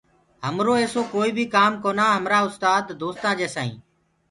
همرو 0.45 0.73
ايسو 0.79 1.01
ڪوئيٚ 1.13 1.35
بيٚ 1.37 1.51
ڪآم 1.55 1.71
ڪونآ 1.83 2.05
همرآ 2.17 2.39
استآد 2.47 2.83
دوستآ 3.01 3.29
جيسي 3.39 3.59
هينٚ 3.65 3.77